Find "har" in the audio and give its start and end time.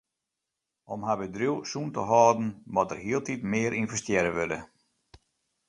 1.07-1.17